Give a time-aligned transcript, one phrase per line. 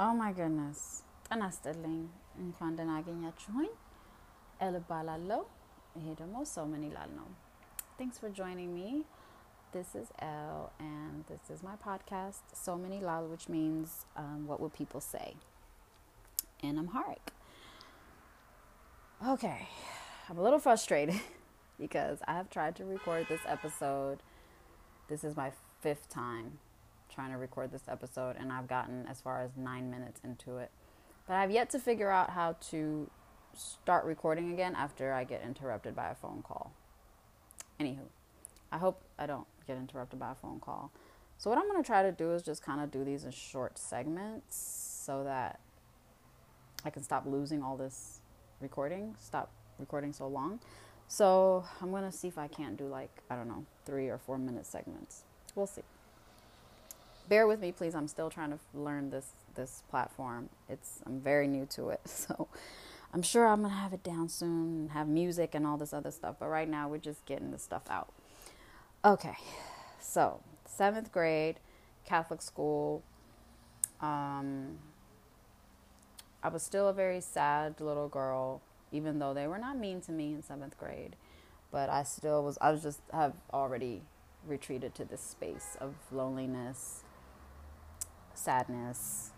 [0.00, 0.80] Oh my goodness.
[1.28, 1.96] ጤና ይስጥልኝ
[2.42, 3.70] እንኳን ደህና አገኛችሁኝ።
[4.60, 5.40] ኤል እባላለሁ።
[5.96, 7.28] ይሄ ደግሞ ሰው ምን ይላል ነው።
[7.98, 8.88] Thanks for joining me.
[9.72, 14.58] This is Elle, and this is my podcast, So Many Lal, which means um, What
[14.62, 15.28] Would People Say?
[16.60, 17.32] in Amharic.
[19.20, 19.68] Okay,
[20.28, 21.20] I'm a little frustrated
[21.78, 24.22] because I have tried to record this episode.
[25.08, 25.50] This is my
[25.80, 26.48] fifth time
[27.13, 30.71] trying to record this episode, and I've gotten as far as nine minutes into it.
[31.27, 33.09] But I've yet to figure out how to
[33.55, 36.73] start recording again after I get interrupted by a phone call.
[37.79, 38.07] Anywho,
[38.71, 40.91] I hope I don't get interrupted by a phone call.
[41.37, 43.31] So, what I'm going to try to do is just kind of do these in
[43.31, 44.55] short segments
[45.05, 45.59] so that
[46.85, 48.19] I can stop losing all this
[48.59, 50.59] recording, stop recording so long.
[51.07, 54.17] So, I'm going to see if I can't do like, I don't know, three or
[54.17, 55.23] four minute segments.
[55.55, 55.81] We'll see.
[57.31, 57.95] Bear with me, please.
[57.95, 60.49] I'm still trying to learn this this platform.
[60.67, 62.49] It's I'm very new to it, so
[63.13, 66.11] I'm sure I'm gonna have it down soon, and have music and all this other
[66.11, 66.35] stuff.
[66.41, 68.11] But right now, we're just getting this stuff out.
[69.05, 69.37] Okay,
[70.01, 71.61] so seventh grade,
[72.03, 73.01] Catholic school.
[74.01, 74.79] Um,
[76.43, 78.59] I was still a very sad little girl,
[78.91, 81.15] even though they were not mean to me in seventh grade.
[81.71, 82.57] But I still was.
[82.59, 84.01] I was just have already
[84.45, 87.03] retreated to this space of loneliness,
[88.41, 89.31] sadness,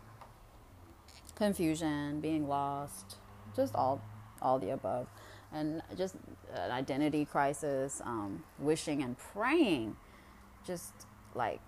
[1.36, 3.18] confusion, being lost,
[3.56, 4.02] just all
[4.42, 5.08] all the above,
[5.54, 6.16] and just
[6.54, 9.96] an identity crisis, um, wishing and praying,
[10.66, 10.94] just
[11.34, 11.62] like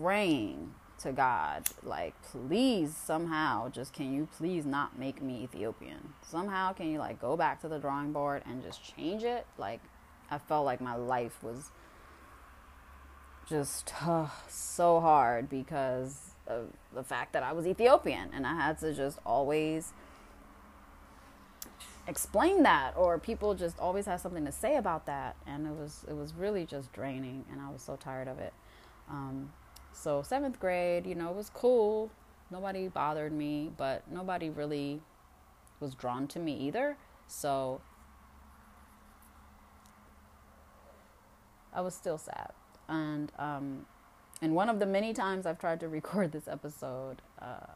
[0.00, 6.14] praying to God, like please somehow, just can you please not make me Ethiopian?
[6.22, 9.46] Somehow, can you like go back to the drawing board and just change it?
[9.56, 9.80] Like
[10.30, 11.70] I felt like my life was
[13.48, 18.78] just uh, so hard because of the fact that I was Ethiopian and I had
[18.80, 19.92] to just always
[22.06, 26.04] explain that or people just always had something to say about that and it was
[26.08, 28.52] it was really just draining and I was so tired of it.
[29.08, 29.52] Um,
[29.92, 32.10] so seventh grade, you know, it was cool.
[32.50, 35.00] Nobody bothered me, but nobody really
[35.78, 36.96] was drawn to me either.
[37.28, 37.80] So
[41.72, 42.52] I was still sad
[42.88, 43.86] and um,
[44.42, 47.74] and one of the many times I've tried to record this episode, uh,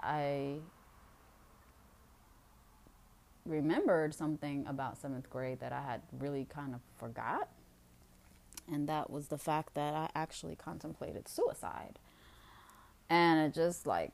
[0.00, 0.56] I
[3.44, 7.48] remembered something about seventh grade that I had really kind of forgot,
[8.72, 11.98] and that was the fact that I actually contemplated suicide,
[13.10, 14.12] and it just like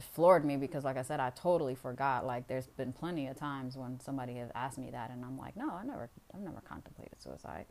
[0.00, 2.26] floored me because, like I said, I totally forgot.
[2.26, 5.56] Like, there's been plenty of times when somebody has asked me that, and I'm like,
[5.56, 7.66] no, I never, I've never contemplated suicide.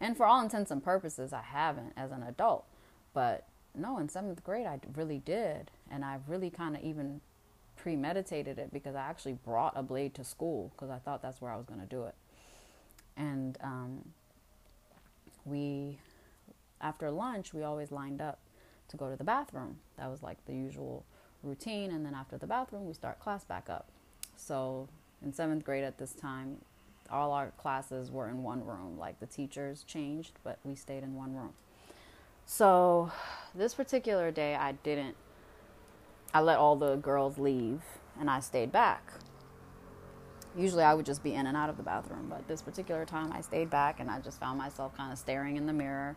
[0.00, 2.66] And for all intents and purposes, I haven't as an adult.
[3.12, 5.70] But no, in seventh grade, I really did.
[5.90, 7.20] And I really kind of even
[7.76, 11.52] premeditated it because I actually brought a blade to school because I thought that's where
[11.52, 12.14] I was going to do it.
[13.16, 14.04] And um,
[15.44, 15.98] we,
[16.80, 18.38] after lunch, we always lined up
[18.88, 19.78] to go to the bathroom.
[19.96, 21.04] That was like the usual
[21.42, 21.90] routine.
[21.90, 23.88] And then after the bathroom, we start class back up.
[24.36, 24.88] So
[25.22, 26.58] in seventh grade at this time,
[27.10, 28.98] all our classes were in one room.
[28.98, 31.52] Like the teachers changed, but we stayed in one room.
[32.46, 33.10] So
[33.54, 35.16] this particular day, I didn't,
[36.32, 37.82] I let all the girls leave
[38.18, 39.12] and I stayed back.
[40.56, 43.32] Usually I would just be in and out of the bathroom, but this particular time
[43.32, 46.16] I stayed back and I just found myself kind of staring in the mirror.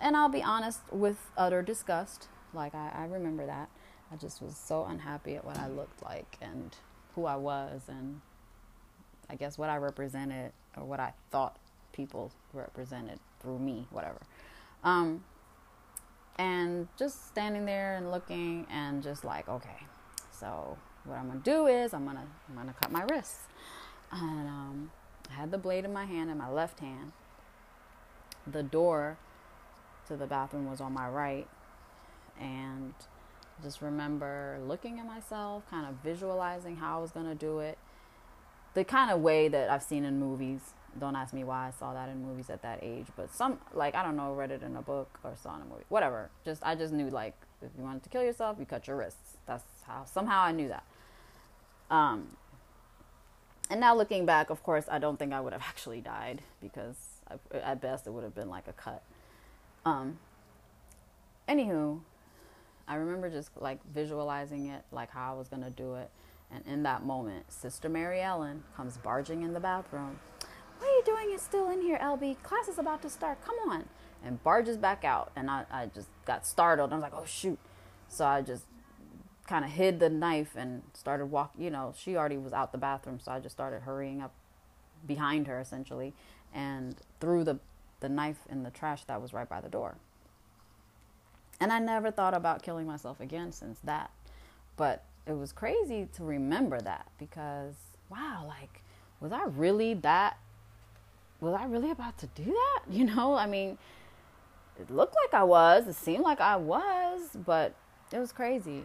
[0.00, 2.28] And I'll be honest, with utter disgust.
[2.52, 3.68] Like, I, I remember that.
[4.12, 6.76] I just was so unhappy at what I looked like and
[7.14, 8.20] who I was and
[9.30, 11.58] I guess what I represented or what I thought
[11.92, 14.20] people represented through me, whatever.
[14.82, 15.24] Um,
[16.36, 19.86] and just standing there and looking and just like, okay,
[20.30, 23.46] so what I'm gonna do is I'm gonna I'm gonna cut my wrists.
[24.10, 24.90] And um,
[25.30, 27.12] I had the blade in my hand in my left hand.
[28.46, 29.16] The door
[30.06, 31.48] to the bathroom was on my right,
[32.38, 32.92] and
[33.62, 37.78] just remember looking at myself, kind of visualizing how I was gonna do it
[38.74, 40.60] the kind of way that I've seen in movies.
[41.00, 43.94] Don't ask me why I saw that in movies at that age, but some like
[43.94, 46.30] I don't know, read it in a book or saw in a movie, whatever.
[46.44, 49.36] Just I just knew like if you wanted to kill yourself, you cut your wrists.
[49.46, 50.84] That's how somehow I knew that.
[51.90, 52.36] Um,
[53.70, 56.96] and now looking back, of course, I don't think I would have actually died because
[57.28, 59.02] I, at best it would have been like a cut.
[59.84, 60.18] Um,
[61.48, 62.00] anywho,
[62.86, 66.10] I remember just like visualizing it, like how I was gonna do it.
[66.50, 70.18] And in that moment, Sister Mary Ellen comes barging in the bathroom.
[70.78, 71.26] What are you doing?
[71.30, 72.42] It's still in here, LB.
[72.42, 73.38] Class is about to start.
[73.44, 73.84] Come on.
[74.24, 75.32] And barges back out.
[75.34, 76.92] And I, I just got startled.
[76.92, 77.58] I was like, oh, shoot.
[78.08, 78.64] So I just
[79.46, 81.62] kind of hid the knife and started walking.
[81.62, 84.32] You know, she already was out the bathroom, so I just started hurrying up
[85.06, 86.14] behind her essentially
[86.54, 87.58] and threw the
[88.00, 89.96] the knife in the trash that was right by the door.
[91.58, 94.10] And I never thought about killing myself again since that.
[94.76, 97.74] But it was crazy to remember that because
[98.10, 98.82] wow, like
[99.20, 100.38] was I really that
[101.40, 102.80] was I really about to do that?
[102.90, 103.78] You know, I mean,
[104.78, 107.74] it looked like I was, it seemed like I was, but
[108.12, 108.82] it was crazy.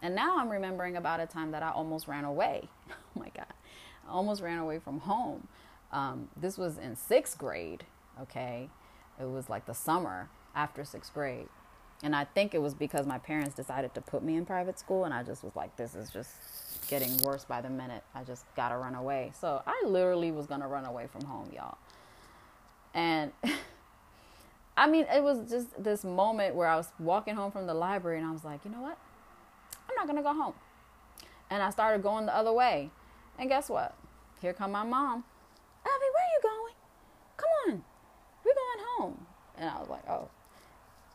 [0.00, 2.68] And now I'm remembering about a time that I almost ran away.
[3.14, 3.52] Oh my God.
[4.08, 5.46] I almost ran away from home.
[5.92, 7.84] Um, this was in sixth grade,
[8.22, 8.70] okay?
[9.20, 11.48] It was like the summer after sixth grade.
[12.02, 15.04] And I think it was because my parents decided to put me in private school,
[15.04, 16.30] and I just was like, this is just
[16.88, 18.02] getting worse by the minute.
[18.14, 19.32] I just gotta run away.
[19.38, 21.78] So I literally was gonna run away from home, y'all.
[22.92, 23.32] And
[24.76, 28.18] I mean, it was just this moment where I was walking home from the library,
[28.18, 28.98] and I was like, you know what?
[29.88, 30.54] I'm not gonna go home.
[31.50, 32.90] And I started going the other way.
[33.38, 33.94] And guess what?
[34.40, 35.22] Here come my mom.
[35.84, 36.74] Abby, where are you going?
[37.36, 37.84] Come on.
[38.44, 39.26] We're going home.
[39.56, 40.28] And I was like, oh.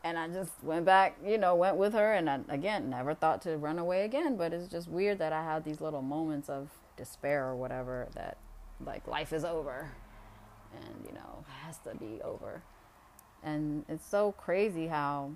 [0.08, 2.14] And I just went back, you know, went with her.
[2.14, 4.36] And I, again, never thought to run away again.
[4.36, 8.38] But it's just weird that I had these little moments of despair or whatever that,
[8.84, 9.90] like, life is over.
[10.74, 12.62] And, you know, has to be over.
[13.42, 15.32] And it's so crazy how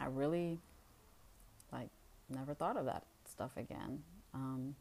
[0.00, 0.58] I really
[1.72, 1.90] like
[2.28, 4.02] never thought of that stuff again.
[4.34, 4.74] Um,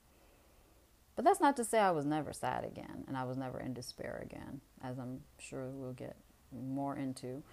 [1.16, 3.74] but that's not to say I was never sad again and I was never in
[3.74, 6.16] despair again, as I'm sure we'll get
[6.52, 7.44] more into.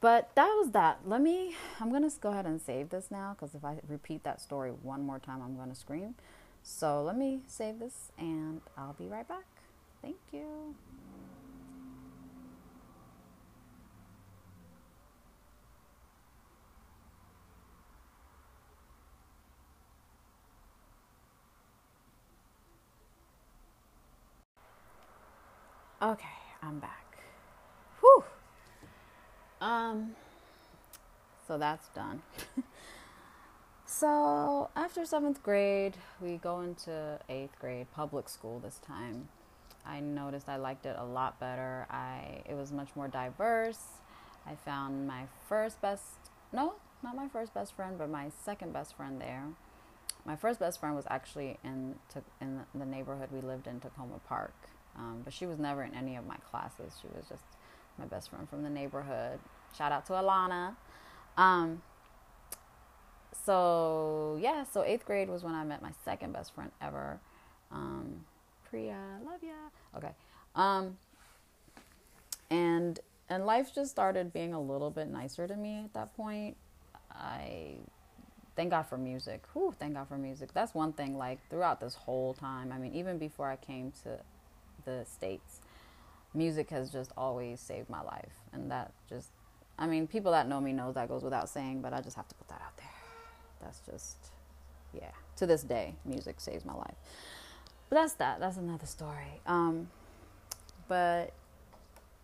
[0.00, 1.00] But that was that.
[1.04, 4.24] Let me, I'm going to go ahead and save this now because if I repeat
[4.24, 6.14] that story one more time, I'm going to scream.
[6.62, 9.44] So let me save this and I'll be right back.
[10.00, 10.74] Thank you.
[26.02, 26.24] Okay,
[26.62, 27.18] I'm back.
[28.00, 28.24] Whew.
[29.60, 30.14] Um,
[31.46, 32.22] so that's done.
[33.86, 39.28] so after seventh grade, we go into eighth grade, public school this time.
[39.84, 41.86] I noticed I liked it a lot better.
[41.90, 43.82] I it was much more diverse.
[44.46, 46.04] I found my first best
[46.52, 49.44] no, not my first best friend, but my second best friend there.
[50.24, 51.94] My first best friend was actually in
[52.40, 54.54] in the neighborhood we lived in, Takoma Park
[54.96, 56.98] um, but she was never in any of my classes.
[57.00, 57.44] She was just
[57.98, 59.38] my best friend from the neighborhood.
[59.76, 60.74] Shout out to Alana.
[61.36, 61.82] Um,
[63.44, 67.20] so yeah, so eighth grade was when I met my second best friend ever.
[67.70, 68.24] Um,
[68.68, 69.96] Priya, love ya.
[69.96, 70.12] Okay.
[70.54, 70.96] Um,
[72.50, 72.98] and
[73.28, 76.56] and life just started being a little bit nicer to me at that point.
[77.12, 77.76] I
[78.56, 79.44] thank God for music.
[79.52, 80.52] Whew, thank God for music.
[80.52, 81.16] That's one thing.
[81.16, 84.18] Like throughout this whole time, I mean, even before I came to
[84.84, 85.60] the states
[86.34, 89.28] music has just always saved my life and that just
[89.78, 92.28] i mean people that know me know that goes without saying but i just have
[92.28, 92.86] to put that out there.
[93.60, 94.16] That's just
[94.94, 96.94] yeah to this day music saves my life.
[97.88, 99.40] But that's that that's another story.
[99.46, 99.88] Um
[100.88, 101.32] but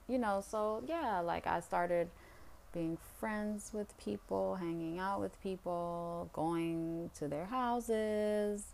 [0.08, 2.08] you know so yeah like i started
[2.72, 8.64] being friends with people hanging out with people going to their houses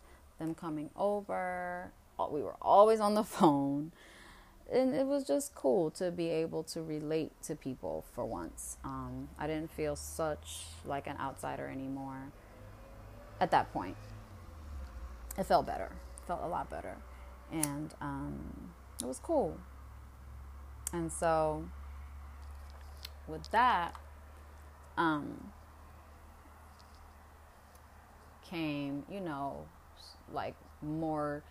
[0.43, 1.91] them coming over.
[2.31, 3.93] We were always on the phone.
[4.73, 8.79] And it was just cool to be able to relate to people for once.
[8.85, 12.33] Um, I didn't feel such like an outsider anymore
[13.39, 13.97] at that point.
[15.37, 15.91] It felt better,
[16.27, 16.97] felt a lot better.
[17.51, 19.59] And um, it was cool.
[20.95, 21.69] And so,
[23.29, 23.95] with that,
[24.97, 25.53] um,
[28.49, 29.67] came, you know,
[30.33, 31.43] like more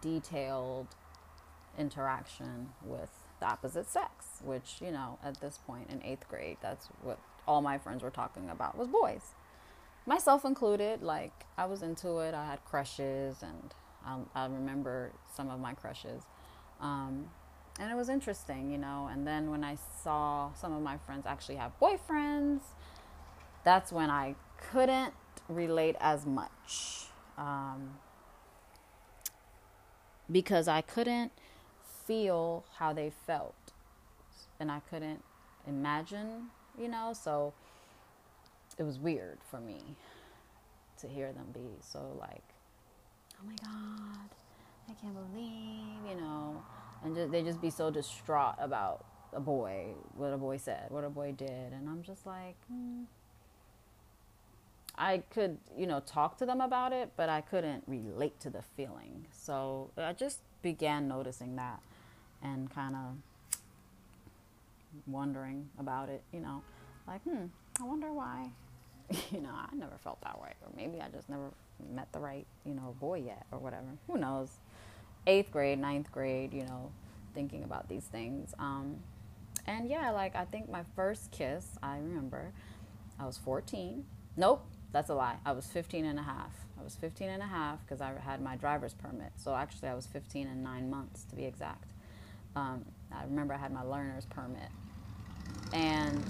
[0.00, 0.86] detailed
[1.78, 6.88] interaction with the opposite sex, which, you know, at this point in eighth grade, that's
[7.02, 9.32] what all my friends were talking about was boys.
[10.06, 12.34] Myself included, like, I was into it.
[12.34, 16.22] I had crushes, and I, I remember some of my crushes.
[16.80, 17.30] Um,
[17.78, 19.08] and it was interesting, you know.
[19.10, 22.60] And then when I saw some of my friends actually have boyfriends,
[23.64, 24.34] that's when I
[24.72, 25.14] couldn't
[25.48, 27.06] relate as much.
[27.36, 27.98] Um,
[30.30, 31.32] because I couldn't
[32.08, 33.54] feel how they felt
[34.60, 35.22] and I couldn't
[35.66, 36.48] imagine,
[36.80, 37.52] you know, so
[38.78, 39.78] it was weird for me
[41.00, 42.42] to hear them be so like,
[43.40, 44.30] oh my God,
[44.88, 46.62] I can't believe, you know,
[47.04, 51.04] and just, they just be so distraught about a boy, what a boy said, what
[51.04, 51.72] a boy did.
[51.72, 53.02] And I'm just like, hmm,
[54.96, 58.62] I could, you know, talk to them about it, but I couldn't relate to the
[58.76, 59.26] feeling.
[59.30, 61.80] So I just began noticing that
[62.42, 63.60] and kind of
[65.06, 66.62] wondering about it, you know,
[67.06, 67.46] like, hmm,
[67.80, 68.50] I wonder why.
[69.32, 70.52] you know, I never felt that way.
[70.62, 71.50] Or maybe I just never
[71.94, 73.86] met the right, you know, boy yet or whatever.
[74.06, 74.50] Who knows?
[75.26, 76.90] Eighth grade, ninth grade, you know,
[77.34, 78.54] thinking about these things.
[78.58, 78.96] Um,
[79.66, 82.52] and yeah, like I think my first kiss, I remember
[83.18, 84.04] I was 14.
[84.36, 85.36] Nope, that's a lie.
[85.44, 86.52] I was 15 and a half.
[86.78, 89.32] I was 15 and a half because I had my driver's permit.
[89.36, 91.92] So actually, I was 15 and nine months to be exact.
[92.56, 94.70] Um, I remember I had my learner's permit,
[95.72, 96.24] and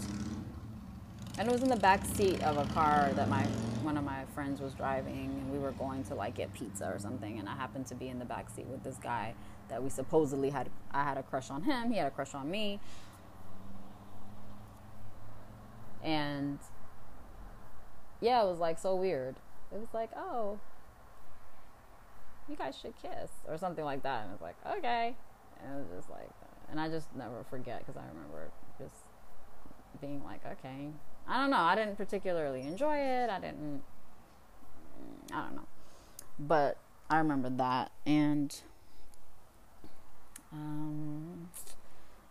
[1.38, 3.44] and it was in the back seat of a car that my
[3.82, 6.98] one of my friends was driving, and we were going to like get pizza or
[6.98, 9.34] something, and I happened to be in the back seat with this guy
[9.68, 10.68] that we supposedly had.
[10.92, 11.90] I had a crush on him.
[11.90, 12.80] He had a crush on me,
[16.02, 16.58] and
[18.20, 19.36] yeah, it was like so weird.
[19.72, 20.58] It was like, oh,
[22.48, 24.24] you guys should kiss or something like that.
[24.24, 25.14] And it was like, okay.
[25.62, 26.30] It was just like,
[26.70, 28.94] and I just never forget because I remember just
[30.00, 30.88] being like, okay.
[31.26, 31.58] I don't know.
[31.58, 33.30] I didn't particularly enjoy it.
[33.30, 33.82] I didn't,
[35.32, 35.66] I don't know.
[36.38, 36.78] But
[37.10, 37.90] I remember that.
[38.06, 38.54] And,
[40.52, 41.50] um,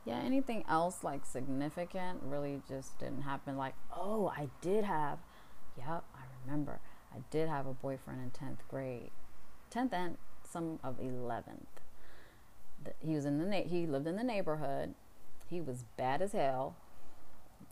[0.06, 3.58] yeah, anything else like significant really just didn't happen.
[3.58, 5.20] Like, oh, I did have
[5.78, 6.80] Yep, I remember.
[7.14, 9.12] I did have a boyfriend in 10th grade.
[9.72, 11.84] 10th and some of 11th.
[13.00, 14.94] He was in the na- he lived in the neighborhood.
[15.50, 16.76] He was bad as hell.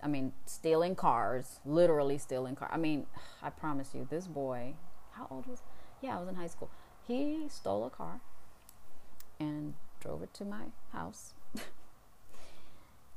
[0.01, 2.71] I mean, stealing cars, literally stealing cars.
[2.73, 3.07] I mean,
[3.41, 4.73] I promise you, this boy,
[5.11, 5.61] how old was?
[6.01, 6.69] Yeah, I was in high school.
[7.07, 8.19] He stole a car
[9.39, 11.33] and drove it to my house.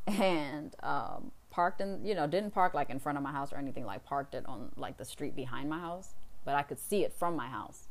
[0.07, 3.57] and um, parked in, you know, didn't park like in front of my house or
[3.57, 6.15] anything, like parked it on like the street behind my house,
[6.45, 7.88] but I could see it from my house.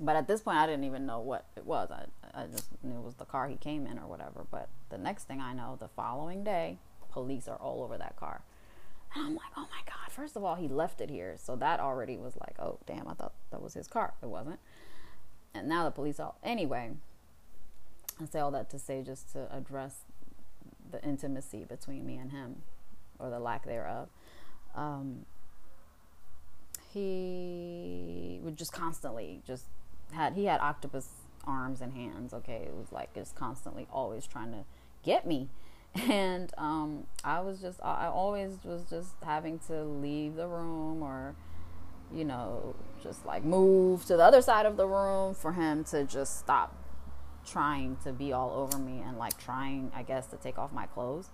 [0.00, 1.90] But at this point, I didn't even know what it was.
[1.90, 4.46] I, I just knew it was the car he came in or whatever.
[4.50, 6.78] But the next thing I know, the following day,
[7.10, 8.42] police are all over that car.
[9.14, 11.36] And I'm like, oh my God, first of all, he left it here.
[11.36, 14.14] So that already was like, oh, damn, I thought that was his car.
[14.22, 14.60] It wasn't.
[15.52, 16.92] And now the police all, anyway,
[18.20, 20.02] I say all that to say just to address
[20.90, 22.62] the intimacy between me and him,
[23.18, 24.08] or the lack thereof.
[24.74, 25.26] Um,
[26.92, 29.64] he would just constantly just
[30.12, 31.08] had he had octopus
[31.44, 32.32] arms and hands.
[32.32, 34.64] Okay, it was like just constantly always trying to
[35.02, 35.48] get me,
[35.94, 41.34] and um, I was just I always was just having to leave the room or
[42.12, 46.04] you know just like move to the other side of the room for him to
[46.04, 46.76] just stop
[47.46, 50.86] trying to be all over me and like trying, I guess, to take off my
[50.86, 51.30] clothes.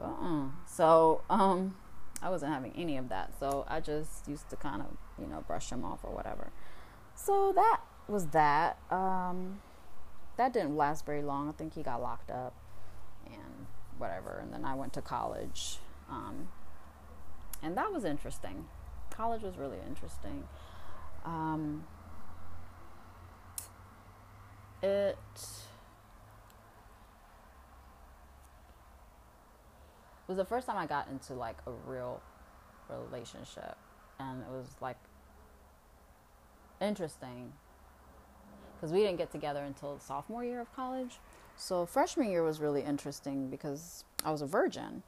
[0.00, 0.46] Uh-uh.
[0.66, 1.76] So, um,
[2.22, 3.32] I wasn't having any of that.
[3.38, 6.50] So I just used to kind of, you know, brush him off or whatever.
[7.18, 8.78] So that was that.
[8.90, 9.60] Um,
[10.36, 11.48] that didn't last very long.
[11.48, 12.54] I think he got locked up
[13.26, 13.66] and
[13.98, 14.38] whatever.
[14.40, 15.78] And then I went to college.
[16.08, 16.48] Um,
[17.60, 18.66] and that was interesting.
[19.10, 20.44] College was really interesting.
[21.24, 21.84] Um,
[24.80, 25.18] it
[30.28, 32.22] was the first time I got into like a real
[32.88, 33.76] relationship
[34.20, 34.96] and it was like
[36.80, 37.52] interesting
[38.76, 41.18] because we didn't get together until sophomore year of college.
[41.56, 45.02] So freshman year was really interesting because I was a virgin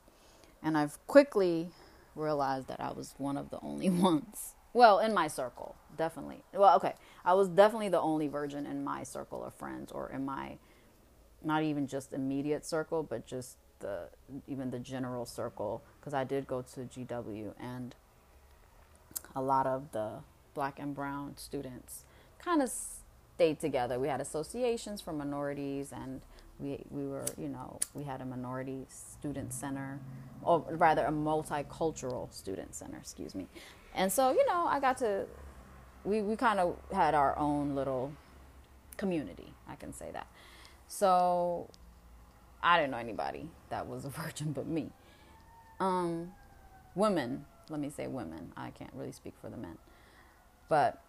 [0.62, 1.70] and I've quickly
[2.16, 6.42] realized that I was one of the only ones well, in my circle, definitely.
[6.52, 6.94] Well, okay.
[7.24, 10.58] I was definitely the only virgin in my circle of friends or in my
[11.42, 14.08] not even just immediate circle, but just the
[14.46, 17.94] even the general circle because I did go to GW and
[19.34, 20.18] a lot of the
[20.54, 22.04] black and brown students
[22.38, 22.70] kind of
[23.34, 23.98] stayed together.
[23.98, 26.20] We had associations for minorities and
[26.58, 29.98] we we were, you know, we had a minority student center
[30.42, 33.46] or rather a multicultural student center, excuse me.
[33.94, 35.26] And so, you know, I got to,
[36.04, 38.12] we, we kind of had our own little
[38.96, 40.26] community, I can say that.
[40.88, 41.68] So
[42.62, 44.90] I didn't know anybody that was a virgin but me.
[45.78, 46.32] Um,
[46.94, 49.78] women, let me say women, I can't really speak for the men.
[50.70, 51.02] But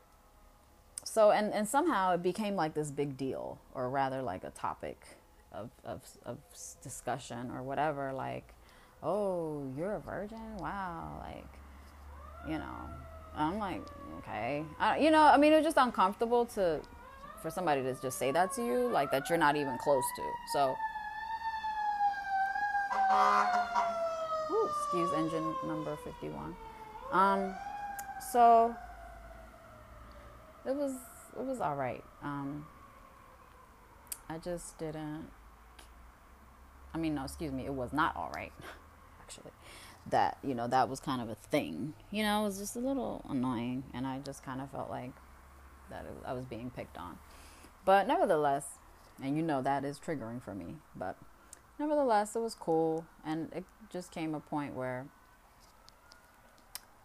[1.05, 5.05] so, and, and somehow it became like this big deal, or rather like a topic
[5.53, 6.37] of, of, of
[6.83, 8.11] discussion or whatever.
[8.11, 8.53] Like,
[9.01, 10.57] oh, you're a virgin?
[10.57, 11.23] Wow.
[11.25, 11.47] Like,
[12.49, 12.89] you know,
[13.35, 13.81] I'm like,
[14.19, 16.81] okay, I, you know, I mean, it's just uncomfortable to
[17.41, 20.21] for somebody to just say that to you, like that you're not even close to.
[20.53, 20.75] So,
[24.51, 26.55] ooh, excuse engine number 51.
[27.11, 27.53] Um,
[28.31, 28.75] so
[30.65, 30.93] it was
[31.37, 32.03] it was all right.
[32.23, 32.65] Um,
[34.29, 35.27] I just didn't.
[36.93, 37.65] I mean, no, excuse me.
[37.65, 38.51] It was not all right,
[39.21, 39.51] actually.
[40.09, 41.93] That you know that was kind of a thing.
[42.11, 45.11] You know, it was just a little annoying, and I just kind of felt like
[45.89, 47.17] that it, I was being picked on.
[47.85, 48.65] But nevertheless,
[49.21, 50.75] and you know that is triggering for me.
[50.95, 51.17] But
[51.79, 55.05] nevertheless, it was cool, and it just came a point where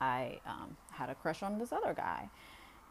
[0.01, 2.29] I um, had a crush on this other guy,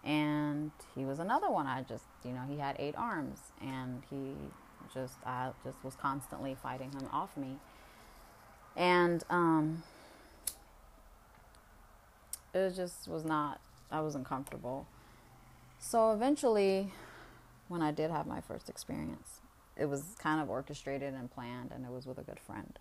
[0.06, 1.66] and he was another one.
[1.66, 4.34] I just, you know, he had eight arms, and he
[4.94, 7.58] just, I just was constantly fighting him off me,
[8.76, 9.84] and um,
[12.54, 13.60] it just was not.
[13.92, 14.88] I wasn't comfortable.
[15.80, 16.92] So eventually,
[17.68, 19.42] when I did have my first experience,
[19.76, 22.78] it was kind of orchestrated and planned, and it was with a good friend.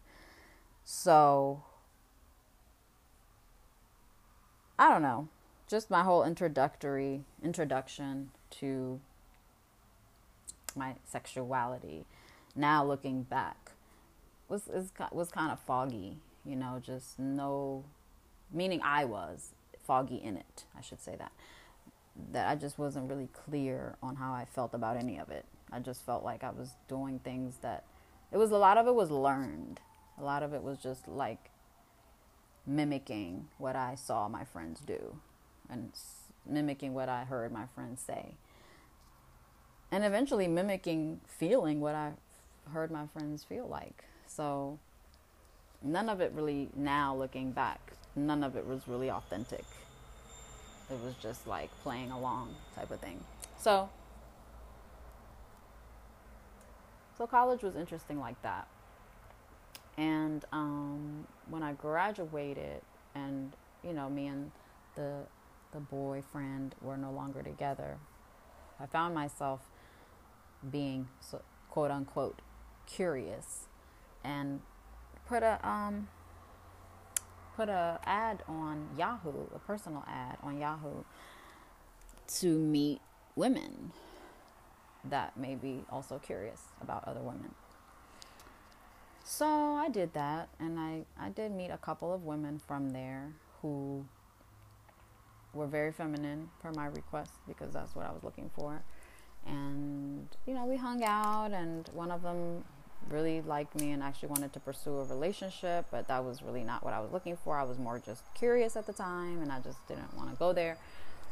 [0.84, 1.62] So
[4.78, 5.28] I don't know,
[5.74, 9.00] just my whole introductory introduction to
[10.76, 12.04] my sexuality.
[12.54, 13.72] Now looking back,
[14.48, 17.82] was is, was kind of foggy, you know, just no,
[18.52, 19.50] meaning I was
[19.82, 20.62] foggy in it.
[20.78, 21.32] I should say that
[22.30, 25.44] that I just wasn't really clear on how I felt about any of it.
[25.72, 27.82] I just felt like I was doing things that
[28.30, 29.80] it was a lot of it was learned.
[30.20, 31.50] A lot of it was just like
[32.64, 35.18] mimicking what I saw my friends do
[35.70, 35.92] and
[36.46, 38.34] mimicking what I heard my friends say.
[39.90, 42.12] And eventually mimicking feeling what I
[42.72, 44.04] heard my friends feel like.
[44.26, 44.78] So
[45.82, 49.64] none of it really, now looking back, none of it was really authentic.
[50.90, 53.20] It was just like playing along type of thing.
[53.58, 53.88] So,
[57.16, 58.66] so college was interesting like that.
[59.96, 62.82] And um, when I graduated,
[63.14, 63.52] and
[63.84, 64.50] you know, me and
[64.96, 65.20] the
[65.74, 67.98] the boyfriend were no longer together,
[68.80, 69.60] I found myself
[70.70, 72.40] being so, quote unquote
[72.86, 73.66] curious,
[74.24, 74.60] and
[75.28, 76.08] put a um
[77.56, 81.04] put a ad on Yahoo, a personal ad on Yahoo,
[82.26, 83.00] to meet
[83.36, 83.92] women
[85.04, 87.54] that may be also curious about other women.
[89.24, 93.32] So I did that, and I, I did meet a couple of women from there
[93.62, 94.04] who
[95.54, 98.82] were very feminine per my request because that's what I was looking for.
[99.46, 102.64] And, you know, we hung out, and one of them
[103.10, 106.82] really liked me and actually wanted to pursue a relationship, but that was really not
[106.82, 107.58] what I was looking for.
[107.58, 110.52] I was more just curious at the time, and I just didn't want to go
[110.52, 110.78] there.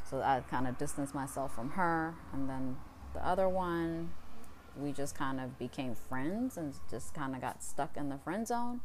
[0.08, 2.14] So I kind of distanced myself from her.
[2.34, 2.76] And then
[3.14, 4.10] the other one,
[4.76, 8.46] we just kind of became friends and just kind of got stuck in the friend
[8.46, 8.80] zone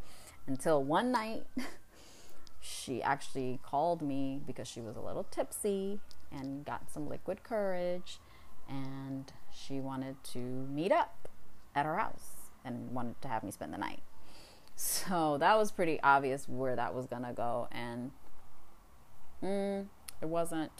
[0.47, 1.43] until one night
[2.59, 5.99] she actually called me because she was a little tipsy
[6.31, 8.19] and got some liquid courage
[8.67, 11.27] and she wanted to meet up
[11.75, 14.01] at her house and wanted to have me spend the night.
[14.75, 18.11] So that was pretty obvious where that was going to go and
[19.41, 19.87] mm,
[20.21, 20.71] it wasn't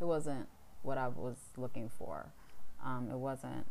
[0.00, 0.48] it wasn't
[0.82, 2.32] what I was looking for.
[2.84, 3.66] Um, it wasn't,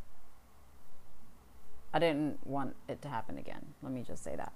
[1.96, 3.68] I didn't want it to happen again.
[3.82, 4.52] Let me just say that.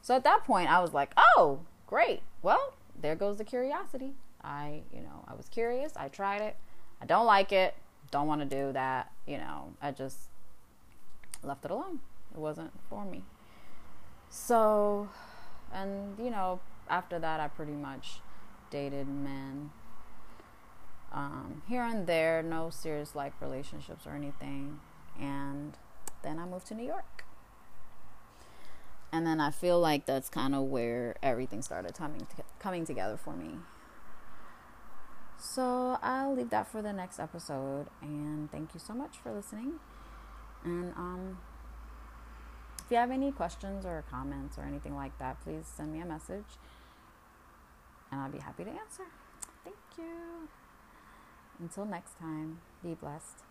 [0.00, 2.22] So at that point, I was like, oh, great.
[2.40, 4.14] Well, there goes the curiosity.
[4.42, 5.92] I, you know, I was curious.
[5.96, 6.56] I tried it.
[7.02, 7.74] I don't like it.
[8.10, 9.12] Don't want to do that.
[9.26, 10.30] You know, I just
[11.42, 12.00] left it alone.
[12.32, 13.22] It wasn't for me.
[14.30, 15.10] So,
[15.74, 18.20] and, you know, after that, I pretty much
[18.70, 19.72] dated men
[21.12, 24.80] um, here and there, no serious like relationships or anything.
[25.20, 25.76] And
[26.22, 27.24] then I moved to New York.
[29.12, 32.26] And then I feel like that's kind of where everything started coming
[32.58, 33.56] coming together for me.
[35.36, 37.86] So I'll leave that for the next episode.
[38.02, 39.80] And thank you so much for listening.
[40.64, 41.38] And um,
[42.84, 46.06] if you have any questions or comments or anything like that, please send me a
[46.06, 46.58] message.
[48.12, 49.04] And I'll be happy to answer.
[49.64, 50.48] Thank you.
[51.58, 53.49] Until next time, be blessed.